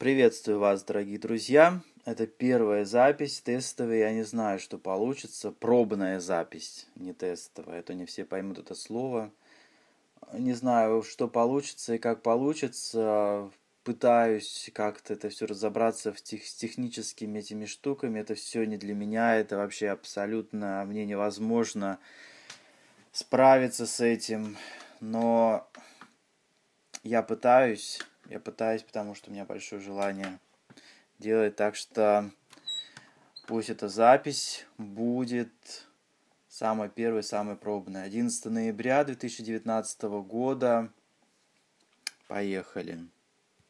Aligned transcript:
Приветствую 0.00 0.58
вас, 0.58 0.82
дорогие 0.82 1.18
друзья. 1.18 1.82
Это 2.06 2.26
первая 2.26 2.86
запись 2.86 3.42
тестовая. 3.42 3.98
Я 3.98 4.12
не 4.12 4.22
знаю, 4.22 4.58
что 4.58 4.78
получится. 4.78 5.52
Пробная 5.52 6.20
запись, 6.20 6.86
не 6.96 7.12
тестовая. 7.12 7.80
Это 7.80 7.92
не 7.92 8.06
все 8.06 8.24
поймут 8.24 8.58
это 8.58 8.74
слово. 8.74 9.30
Не 10.32 10.54
знаю, 10.54 11.02
что 11.02 11.28
получится 11.28 11.96
и 11.96 11.98
как 11.98 12.22
получится. 12.22 13.50
Пытаюсь 13.84 14.70
как-то 14.72 15.12
это 15.12 15.28
все 15.28 15.44
разобраться 15.44 16.14
в 16.14 16.22
тех, 16.22 16.46
с 16.46 16.54
техническими 16.54 17.40
этими 17.40 17.66
штуками. 17.66 18.20
Это 18.20 18.34
все 18.34 18.64
не 18.64 18.78
для 18.78 18.94
меня. 18.94 19.36
Это 19.36 19.58
вообще 19.58 19.90
абсолютно 19.90 20.82
мне 20.86 21.04
невозможно 21.04 21.98
справиться 23.12 23.86
с 23.86 24.00
этим. 24.00 24.56
Но 25.00 25.68
я 27.02 27.20
пытаюсь 27.22 28.00
я 28.30 28.38
пытаюсь, 28.38 28.82
потому 28.84 29.14
что 29.14 29.28
у 29.28 29.32
меня 29.34 29.44
большое 29.44 29.82
желание 29.82 30.38
делать. 31.18 31.56
Так 31.56 31.74
что 31.74 32.30
пусть 33.48 33.70
эта 33.70 33.88
запись 33.88 34.64
будет 34.78 35.50
самая 36.48 36.88
первая, 36.88 37.22
самая 37.22 37.56
пробная. 37.56 38.04
11 38.04 38.44
ноября 38.46 39.02
2019 39.02 40.02
года. 40.24 40.90
Поехали. 42.28 43.00